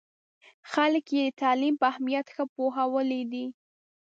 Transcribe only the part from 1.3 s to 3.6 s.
تعلیم په اهمیت ښه پوهولي دي.